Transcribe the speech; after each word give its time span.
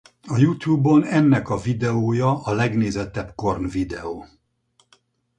A 0.27 0.37
YouTube-on 0.37 1.05
ennek 1.05 1.49
a 1.49 1.57
videója 1.57 2.43
a 2.43 2.53
legnézettebb 2.53 3.31
Korn 3.35 3.67
videó. 3.69 4.25